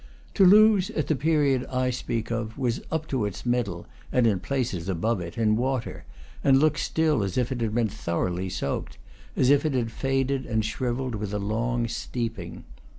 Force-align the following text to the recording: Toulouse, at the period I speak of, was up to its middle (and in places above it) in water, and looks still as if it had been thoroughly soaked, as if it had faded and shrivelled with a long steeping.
Toulouse, 0.33 0.89
at 0.95 1.05
the 1.05 1.15
period 1.15 1.63
I 1.67 1.91
speak 1.91 2.31
of, 2.31 2.57
was 2.57 2.81
up 2.91 3.05
to 3.09 3.25
its 3.25 3.45
middle 3.45 3.85
(and 4.11 4.25
in 4.25 4.39
places 4.39 4.89
above 4.89 5.21
it) 5.21 5.37
in 5.37 5.55
water, 5.55 6.05
and 6.43 6.57
looks 6.57 6.81
still 6.81 7.21
as 7.21 7.37
if 7.37 7.51
it 7.51 7.61
had 7.61 7.75
been 7.75 7.87
thoroughly 7.87 8.49
soaked, 8.49 8.97
as 9.35 9.51
if 9.51 9.63
it 9.63 9.75
had 9.75 9.91
faded 9.91 10.47
and 10.47 10.65
shrivelled 10.65 11.13
with 11.13 11.35
a 11.35 11.37
long 11.37 11.87
steeping. 11.87 12.63